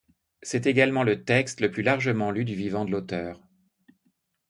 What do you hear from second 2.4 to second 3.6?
du vivant de l'auteur.